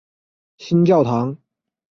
[0.57, 1.37] 新教堂。